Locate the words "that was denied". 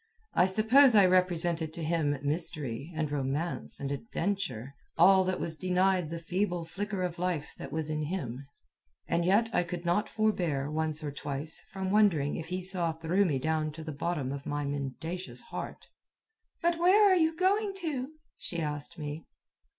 5.25-6.09